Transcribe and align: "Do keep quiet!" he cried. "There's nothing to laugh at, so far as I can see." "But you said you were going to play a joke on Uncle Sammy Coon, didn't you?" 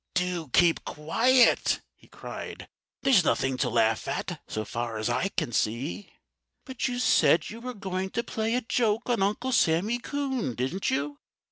"Do 0.15 0.47
keep 0.47 0.83
quiet!" 0.83 1.79
he 1.95 2.07
cried. 2.07 2.67
"There's 3.03 3.23
nothing 3.23 3.55
to 3.57 3.69
laugh 3.69 4.07
at, 4.07 4.41
so 4.47 4.65
far 4.65 4.97
as 4.97 5.11
I 5.11 5.27
can 5.27 5.51
see." 5.51 6.13
"But 6.65 6.87
you 6.87 6.97
said 6.97 7.51
you 7.51 7.61
were 7.61 7.75
going 7.75 8.09
to 8.17 8.23
play 8.23 8.55
a 8.55 8.61
joke 8.61 9.11
on 9.11 9.21
Uncle 9.21 9.51
Sammy 9.51 9.99
Coon, 9.99 10.55
didn't 10.55 10.89
you?" 10.89 11.19